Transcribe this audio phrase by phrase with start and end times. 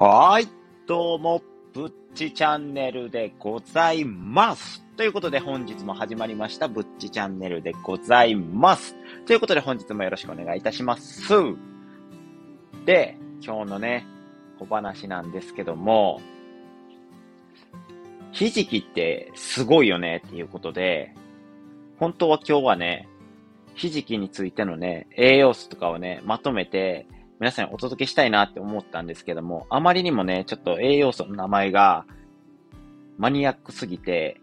[0.00, 0.46] はい。
[0.86, 1.42] どうも、
[1.74, 4.80] ぶっちチャンネルでございます。
[4.96, 8.94] ということで本日も始まりました、ぶっちチャンネルでございます。
[9.26, 11.34] ということで本日もよろしくお願いいたします。
[12.84, 14.06] で、今日のね、
[14.60, 16.20] 小話なんですけども、
[18.30, 21.12] ひじきってすごいよねっていうことで、
[21.98, 23.08] 本当は今日はね、
[23.74, 27.08] ひじきについてのね、栄養素とかをね、まとめて、
[27.40, 32.04] 皆さんにお届けしたいなって思ったんですけども、あまりにもね、ちょっと栄養素の名前が
[33.16, 34.40] マニアックすぎて、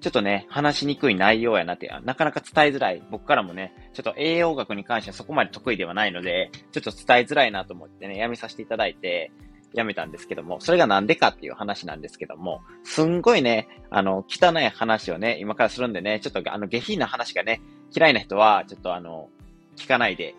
[0.00, 3.02] ちょっとね、話しにくい内容やなって、なかなか伝えづらい。
[3.10, 9.32] 僕からもね、ちょっと栄養学に関してはそこまで得意ではないので、ちょっと伝えづらいなと思ってね、やめさせていただいて、
[9.74, 17.60] やめたんですけども、それがなんでかっていう話なんですけども、すんごいね、あの、汚い話をね、今からするんでね、ちょっとあの、下品な話がね、
[17.94, 19.28] 嫌いな人は、ちょっとあの、
[19.76, 20.34] 聞かないで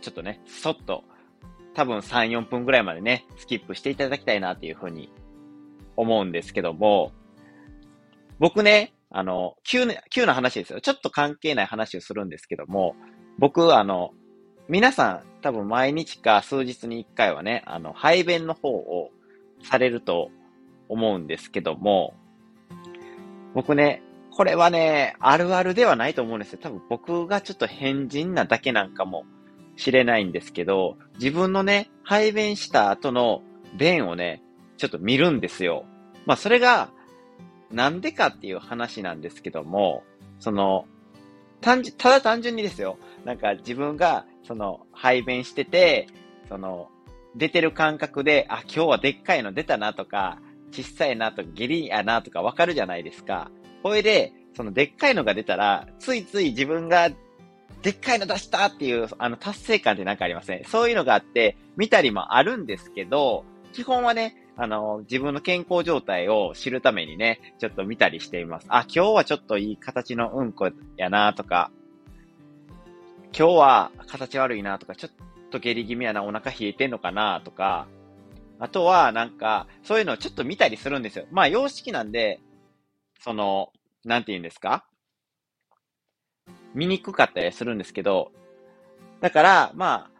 [0.00, 1.04] ちょっとね、そっと、
[1.74, 5.12] 多分3、4分ぐらいまでね、スキップしていただきたいなっていうふうに
[5.96, 7.12] 思うんですけども、
[8.38, 10.80] 僕ね、あの、急な、急な話ですよ。
[10.80, 12.94] ちょっと関係ない話をするんですけども、
[13.38, 14.10] 僕、あの、
[14.68, 19.10] 皆さん、多分毎日か数日に一回はね、あの、排便の方を
[19.62, 20.30] されると
[20.88, 22.14] 思うんですけども、
[23.54, 26.58] 僕ね、これはね、あるあるではないと思うんですよ。
[26.62, 29.24] 多分僕がちょっと変人なだけなんかも
[29.78, 33.42] しれないんですけど、自分のね、排便した後の
[33.78, 34.42] 便をね、
[34.76, 35.84] ちょっと見るんですよ。
[36.26, 36.90] まあそれが、
[37.70, 40.02] なんでかっていう話なんですけども、
[40.40, 40.86] その、
[41.60, 42.98] 単純、ただ単純にですよ。
[43.24, 46.08] なんか自分が、その、排便してて、
[46.48, 46.88] その、
[47.36, 50.40] 出てる感覚で、あ、今日はでっかいの出たなとか、
[50.72, 53.52] 小さいなとか、下痢やなとかわかるじゃないですか。
[53.84, 57.10] これで、そのでっかいのが出たら、ついつい自分が
[57.82, 68.66] でっかいの出したっていう、あの、達成感ってなんかありません、ね、そういうのがあって、見たりもあるんですけど、基本はね、あの、自分の健康状態を知るためにね、ちょっと見たりしています。
[68.68, 71.70] あ、今日はちょっといい形のうんこやなとか、
[73.38, 75.12] 今日は形悪いなとか、ちょっ
[75.50, 77.86] と下痢気味やな、お腹冷えてんのかなとか、
[78.58, 81.26] あとはなんか、そういうのをちょっと見たりするんですよ。
[81.30, 82.40] まあ、様式なんで、
[83.20, 83.72] その、
[84.04, 84.84] なんて言うんですか？
[86.78, 88.30] 見にくかったりするんですけど、
[89.20, 90.10] だから、まあ、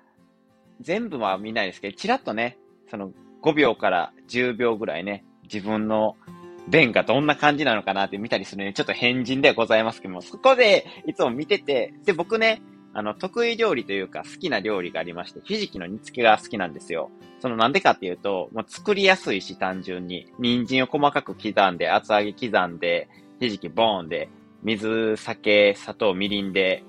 [0.81, 2.59] 全部は見ないですけど、ちらっとね、
[2.91, 6.17] その5秒から10秒ぐらいね、自分の
[6.69, 12.61] 便がどんな感じなのかなって見たりするね、ちょっと変人ではございますけども、そこでいつも見てて、で、僕ね、
[12.93, 17.11] あの、得意料理というか好きな料理がありまして、ひじきの煮付けが好きなんですよ。
[17.39, 23.09] そのなんでかっていうと、もう作りやすいし単純に、人参を細かく刻んで、厚揚げ刻んで、
[23.39, 24.29] ひじきボーンで、
[24.63, 26.85] 水、酒、砂糖、みりんで、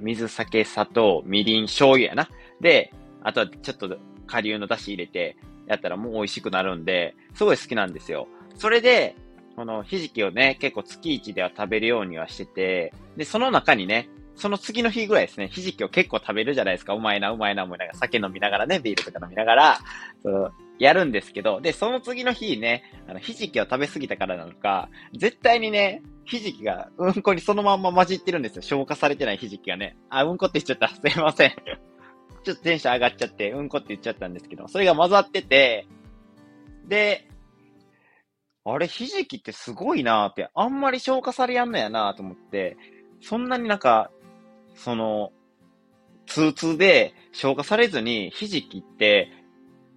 [0.00, 2.28] 水、酒、砂糖、みりん、醤油やな。
[2.60, 2.92] で、
[3.22, 5.36] あとはちょっと顆粒の出汁入れて、
[5.66, 8.28] やったらもう美味しくなるんで、すごい好きなんですよ。
[8.56, 9.16] それで、
[9.56, 16.94] このひじきをね、結構月一では食べるようにはしてて、で、その中にね、その次の日ぐらいですね、ひじきを結構食べるじゃないですか。
[16.94, 19.78] うまいな、うまいな、思いながら、酒飲みながらね、ビールとか飲みながら、
[20.22, 28.62] そのやるんですけど、で、その次の日ね、あの、ひじきを食べ過ぎたからなのか、絶対にね、ひじきがうんこにそのまんま混じってるんですよ。
[28.62, 29.96] 消化されてないひじきがね。
[30.10, 30.88] あ、うんこって言っちゃった。
[30.88, 31.50] すいません。
[32.44, 35.86] ちょっとテンション上がっちゃって、うんこって言っちゃったんですけど、それが混ざってて、
[36.88, 37.28] で、
[38.64, 42.76] あれ、ひじきってすごいなーって、あんまり消化されやんのやなーと思って、
[43.20, 44.10] そんなになんか、
[44.74, 45.32] その、
[46.26, 49.30] 通通で消化されずに、ひじきって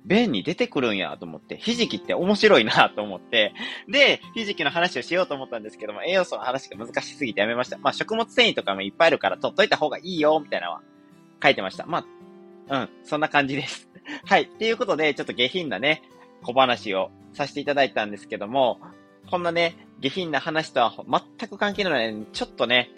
[0.06, 3.53] 便に出てくるんやと思って、ひじきって面白いなと思って、
[3.90, 7.78] で、ひじきの話をしようと思ったんですけども、栄養素の話が難しすぎてやめました。
[7.78, 10.81] まあ、食物繊維とかもいっぱいあるから取っといた方がいいよ、みたいなのは
[11.44, 11.85] 書いてました。
[11.85, 12.06] ま
[12.69, 13.90] あ、うん、そんな感じです。
[14.25, 14.44] はい。
[14.44, 16.02] っていうことで、ちょっと下品なね、
[16.44, 18.79] 小話をさせていただいたんですけども、
[19.29, 20.94] こんなね、下品な話とは
[21.40, 22.91] 全く関係ない、ちょっとね、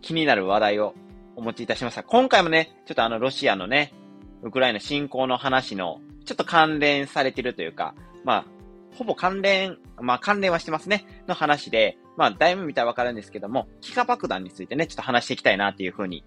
[0.00, 0.94] 気になる話題を
[1.36, 2.02] お持ちいたしました。
[2.02, 3.92] 今回もね、ちょっとあの、ロシアのね、
[4.42, 8.44] ウクライナ侵攻の話のちょっと関連されてるというか、まあ、
[8.96, 16.24] ほぼ関連、まあ関連はしてますね、の話で、まあ、だいぶ見たらわかるんですけども、気化爆弾についてね、ちょっと話していきたいなっていうふうに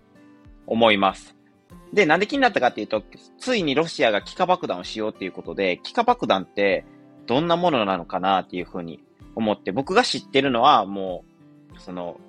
[0.65, 1.35] 思います。
[1.93, 3.03] で、なんで気になったかっていうと、
[3.37, 6.85] ついにロシアが気化爆弾をしようっていうことで、気化爆弾って
[7.27, 9.03] どんなものなのかなっていうふうに
[9.35, 11.23] 思って、僕が知ってるのはも
[11.75, 12.19] う、その、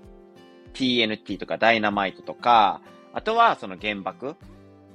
[0.75, 2.83] TNT とかダイナマイトとか、
[3.15, 4.37] あとはその原爆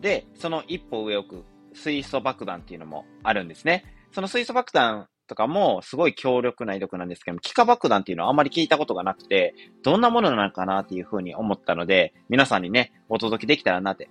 [0.01, 3.83] で、その一歩上をく水素爆弾っていうのもあるんですね。
[4.12, 14.09] その水素爆弾とかもすごい強力な威力なんですけども、気化爆弾っていうのはあまり聞いたことがなくて、どんなものなのかなっていうふうに思ったので、皆さんにね、お届けできたらなって。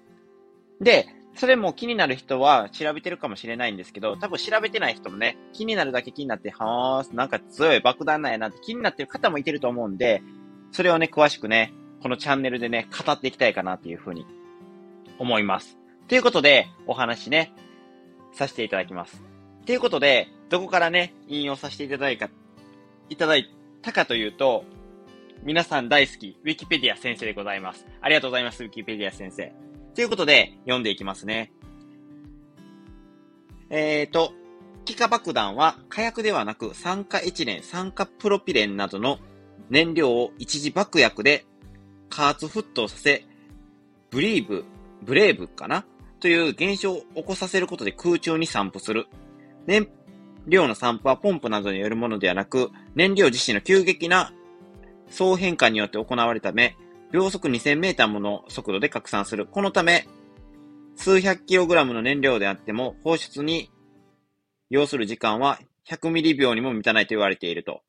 [0.80, 10.22] で、それも気になる人は調べてるかもしれないんですけど、多分調べてない人もね、気になるだけ気になって、はー、なんか強い爆弾なんやなって気になってる方もいてると思うんで、
[10.72, 11.72] それをね、詳しくね、
[12.02, 14.26] このチャンネルでね、語っていきたいかなっていうふうに
[15.18, 15.79] 思います。
[16.10, 17.52] ということで、お話ね、
[18.32, 19.22] させていただきます。
[19.64, 22.28] ということで、どこからね、引用させていただいた、
[23.10, 23.48] いただい
[23.80, 24.64] たかというと、
[25.44, 27.86] 皆さん大好き、ウィキペディア先生でございます。
[28.00, 29.52] ありがとうございます、ウィキペディア先生。
[29.94, 31.52] ということで、読んでいきますね。
[33.70, 34.32] えーと、
[34.86, 39.20] 気化爆弾は火薬ではなく酸化エチレン、酸化プロピレンなどの
[39.68, 41.46] 燃料を一時爆薬で
[42.08, 43.24] 加圧沸騰させ、
[44.10, 44.64] ブリーブ、
[45.02, 45.84] ブレーブかな
[46.20, 49.06] という現象を起こさせることで空中に散布する。
[49.66, 49.88] 燃
[50.46, 54.32] 料の散布はポンプなどによるものではなく、燃料自身の急激な
[55.08, 56.76] 総変化によって行われるため、
[57.12, 59.46] 秒速2000メーターもの速度で拡散する。
[59.46, 60.06] このため、
[60.96, 63.70] 数百キログラムの燃料であっても、放出に
[64.70, 65.58] 要する時間は
[65.88, 67.82] 100ミリ秒にも満たないと言われていると。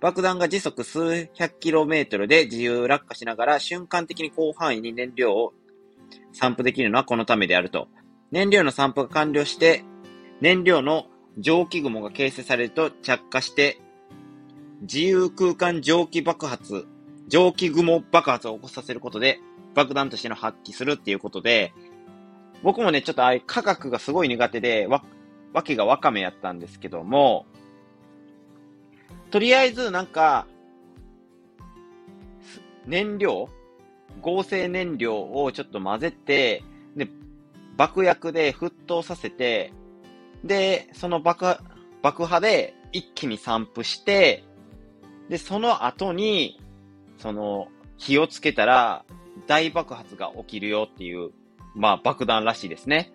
[0.00, 5.52] 爆弾が時速数百キロメートルで自由落下しながら瞬間的に広範囲に燃料を
[6.32, 7.88] 散布できるのはこのためであると。
[8.30, 9.84] 燃料の散布が完了して、
[10.40, 11.06] 燃料の
[11.38, 13.80] 蒸気雲が形成されると着火して、
[14.82, 16.86] 自由空間蒸気爆発
[17.28, 19.40] 蒸気雲爆発を起こさせることで、
[19.74, 21.72] 爆弾としての発揮するっていうことで、
[22.62, 25.04] 僕もね、ちょっとああいう科学がすごい苦手で、わ、
[25.52, 27.46] わけがわかめやったんですけども、
[29.30, 30.46] とりあえずなんか、
[32.86, 33.48] 燃料
[34.20, 36.62] 合成燃料をちょっと混ぜて、
[36.96, 37.08] で、
[37.76, 39.72] 爆薬で沸騰させて、
[40.44, 41.56] で、その爆、
[42.02, 44.44] 爆破で一気に散布して、
[45.28, 46.60] で、その後に、
[47.18, 49.04] その、火をつけたら
[49.46, 51.30] 大爆発が起きるよっていう、
[51.74, 53.12] まあ爆弾らしいですね。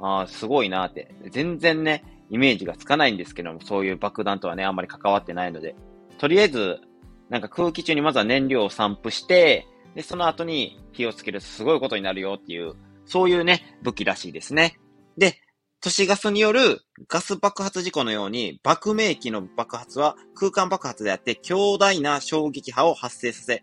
[0.00, 1.14] ああ、すごいなって。
[1.30, 5.74] 全然ね、イメージがつかないんですけども、そういう爆弾とはね、あんまり関わってないので。
[6.18, 6.80] とりあえず、
[7.28, 12.74] なんか空気中にまずは燃料を散布して、で、その後に火をつけるとすごいことになるよっていう、
[13.06, 14.78] そういうね、武器らしいですね。
[15.16, 15.40] で、
[15.80, 23.62] 都市ガスによるガス爆発事故のように、爆鳴機の爆発は空間爆発であって強大な衝撃波を発生させ、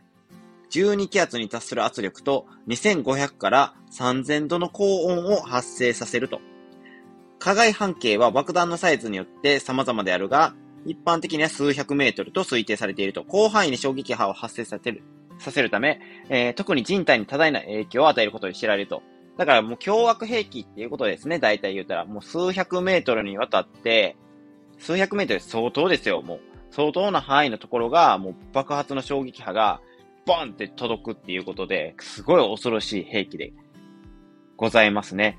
[0.71, 6.41] 12気圧に達する圧力と2500から3000度の高温を発生させると。
[7.37, 15.03] 加害半径は爆弾のサイズによって様々であるが、一般的には数百メートルと推定されていると、広範囲に衝撃波を発生させる、
[15.39, 15.99] させるため、
[16.29, 19.01] えー、特に人体に多大な影響を与えることで知られると。
[19.37, 21.39] だからもう凶悪兵器っていうことですね。
[21.39, 22.05] 大体言うたら。
[22.05, 24.15] もう数百メートルにわたって、
[24.77, 26.21] 数百メートル相当ですよ。
[26.21, 26.39] もう
[26.71, 29.81] 相当な範囲のところが、もう爆発の衝撃波が、
[30.25, 33.53] ボンって届くっていうことで、すごい恐ろしい兵器で
[34.55, 35.37] ございますね。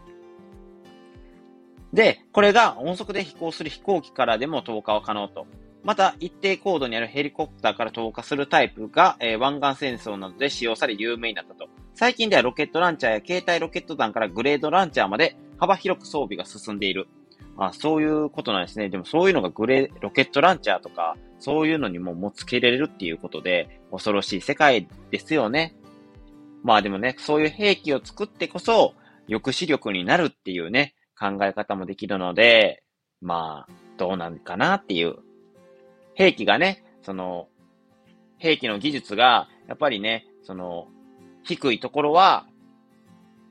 [1.92, 5.46] で、これが音速で飛行する飛行機からでも投下は可能と。
[5.84, 11.68] また、一定高度にあるヘリコプターから投下するタイプが、えー、湾岸戦争などで使用され有名になったと。
[11.94, 17.06] 最近ではロケットランチャーや携帯ロケット弾からグレードランチャーまで幅広く装備が進んでいる。
[17.56, 18.88] あそういうことなんですね。
[18.88, 25.76] でもそういうのがグレー、ロケットランチャーとか、そういうのにも持つけられるっていうことで、恐ろしい世界ですよね。
[26.62, 28.94] まあでもね、そういう兵器を作ってこそ、
[29.28, 32.82] 抑止力になるっていうね、考え方もできるので、
[33.20, 35.16] まあ、どうなんかなっていう
[36.14, 37.48] 兵器がね、その、
[38.38, 40.88] 兵器の技術が、やっぱりね、その、
[41.42, 42.46] 低いところは、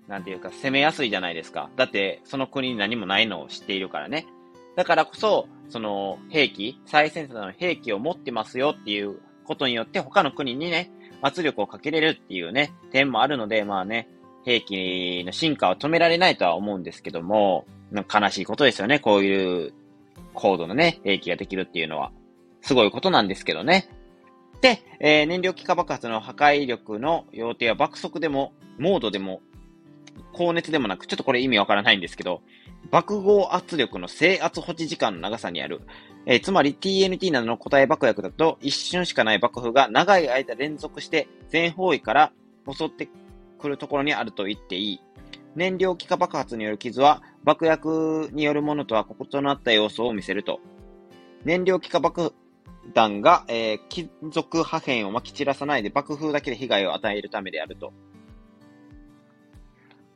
[0.07, 1.69] なんていうか、攻めやすいじゃないですか。
[1.75, 4.25] だって、その国に何もないのを知っているからね。
[4.75, 10.91] だからこそ、その、兵器、最先端の兵器を持ってますよっていうことによって、他の国にね、
[11.21, 14.09] 圧力をかけれるっていうね、点もあるので、まあね、
[14.45, 19.73] 兵器の進化は止められないとは思うんですけども、悲しいことですよね、こういう
[20.33, 22.11] 高度のね、兵器ができるっていうのは。
[22.63, 23.89] すごいことなんですけどね。
[24.61, 29.41] で、えー、燃料気化爆発の破壊力の要定は爆速でも、モードでも、
[30.31, 32.41] 高熱でもなく、ちょっとこれ意味わからないんですけど、
[32.89, 35.81] 爆豪圧力の制圧保持時間の長さにある。
[36.25, 42.31] えー、つまり TNT などの固体爆薬だと一瞬しかない爆風が長い間連続して全方位から
[42.71, 43.09] 襲って
[43.59, 45.01] くるところにあると言っていい。
[45.55, 50.61] 燃料気化爆発による傷は爆薬によるものとは異なった様子を見せると。
[51.43, 52.33] 燃料気化爆
[52.93, 57.93] 弾が、えー、金属破片を撒き散らさないで爆風だけで被害を与えるためであると。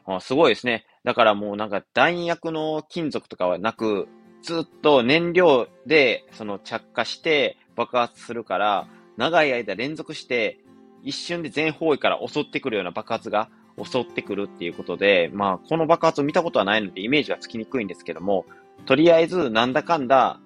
[0.06, 0.86] あすごいですね。
[1.04, 4.08] だからもうなんか弾薬の金属とかはなく、
[4.42, 10.60] ずっと燃料でその着火して爆発するから、長い間連続して
[11.04, 13.50] 一瞬で全方位から襲ってくるような爆発が
[13.84, 18.46] 襲ってくるっていうことで、まあ、この爆発を見たことはないのでイメージはつきにくいんですけども、
[18.86, 20.40] とりあえずなんだかんだ、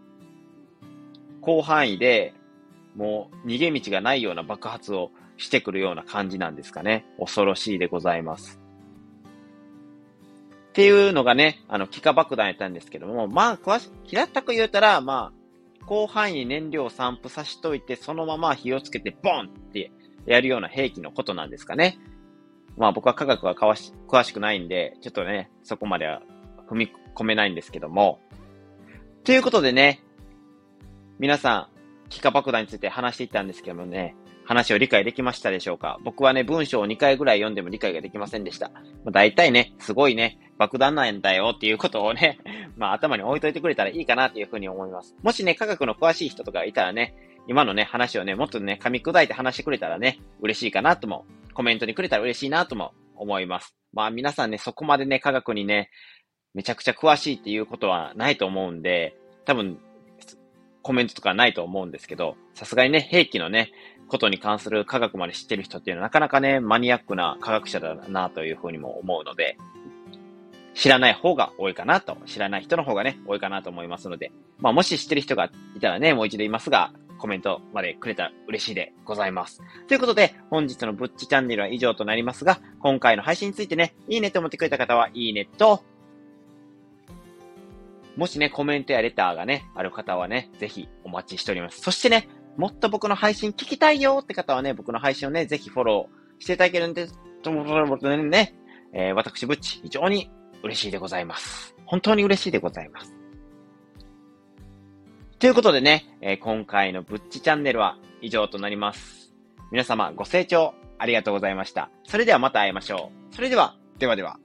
[1.43, 2.33] 広範囲で、
[2.95, 7.05] もう逃げ道がないような爆発をしてくるような感じなんですかね。
[7.19, 8.59] 恐ろしいでございます。
[10.69, 19.91] っていうのがね、あの、気化爆弾やったんですけども、まあ、詳し、平たく言うたら、まあ、広範囲に燃料を散布さしといて、そのまま火をつけてボンって
[20.25, 21.97] やるような兵器のことなんですかね。
[22.77, 26.21] まあ僕は科学は詳しくないんで、ちょっとね、そこまでは
[26.69, 28.19] 踏み込めないんですけども。
[29.23, 30.03] ということでね、
[31.21, 31.67] 皆さん、
[32.09, 35.99] 気化爆弾について話していったんですけどもね、話を理解できましたでしょうか？
[36.03, 38.69] 僕はね、文章を2回ぐらい読んでも理解ができませんでした。
[38.69, 42.39] まあ、大体ね、すごいね、爆弾なんだよっていうことをね、
[42.75, 45.15] まあ頭に置いといてくれたらいいかなっていうふうに思います。
[45.21, 47.13] もしね、科学の詳しい人とかいたらね、
[47.47, 53.75] 今のね、話をね、もっとね、噛み砕いて話してくれたらね、嬉しいかなとも、コメントにくれたら嬉しいなとも思います。
[53.93, 55.91] まあ皆さんね、そこまでね、科学にね、
[56.55, 59.77] めちゃくちゃ詳しいっていうことはないと思うんで、多分、
[60.81, 63.71] コメントとかないと思うんですけど、さすがにね、兵器のね、
[64.07, 69.57] ことに関する科学まで知ってる人っていうのはなかなかね、マニアックな科学者だなというふうにも思うので、
[70.73, 79.61] 知らない方が多いかなと、知らない人の方がね、多いかなと思いますので、まあもし知ってる人がいたらね、もう一度言いますが、コメントまでくれたら嬉しいでございます。
[79.87, 85.83] ということで、本日のぶっちチャンネルは以上となりますが、今回の配信についてね、いいねと思ってくれた方は、いいねと、
[88.17, 91.81] もしね、コメントやレターがね、ある方はね、ぜひお待ちしております。
[91.81, 92.27] そしてね、
[92.57, 97.07] もっと僕の配信聞きたいよって方はね、僕の配信をね、ぜひフォローしていただけるんで、
[97.43, 97.65] と思う
[98.27, 98.55] ね、
[98.93, 100.29] えー、私、ぶっち、非常に
[100.63, 101.75] 嬉しいでございます。
[101.85, 103.15] 本当に嬉しいでございます。
[105.39, 109.33] ということでね、えー、今回のぶっちチャンネルは以上となります。
[109.71, 111.89] 皆様ご清聴ありがとうございました。
[112.03, 113.35] それではまた会いましょう。
[113.35, 114.37] それでは、ではでは。